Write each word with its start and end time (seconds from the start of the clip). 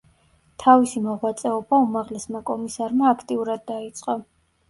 თავისი 0.61 1.01
მოღვაწეობა 1.07 1.79
უმაღლესმა 1.89 2.41
კომისარმა 2.49 3.13
აქტიურად 3.17 3.65
დაიწყო. 3.73 4.19